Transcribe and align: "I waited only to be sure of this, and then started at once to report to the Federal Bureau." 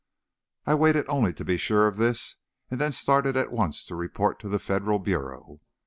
"I 0.65 0.73
waited 0.73 1.05
only 1.07 1.31
to 1.33 1.45
be 1.45 1.57
sure 1.57 1.85
of 1.87 1.97
this, 1.97 2.37
and 2.71 2.81
then 2.81 2.91
started 2.91 3.37
at 3.37 3.51
once 3.51 3.85
to 3.85 3.93
report 3.95 4.39
to 4.39 4.49
the 4.49 4.57
Federal 4.57 4.97
Bureau." 4.97 5.61